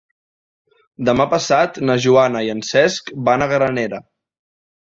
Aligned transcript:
Demà 1.09 1.27
passat 1.33 1.77
na 1.91 1.99
Joana 2.07 2.43
i 2.49 2.51
en 2.55 2.65
Cesc 2.73 3.15
van 3.31 3.45
a 3.45 3.51
Granera. 3.55 4.05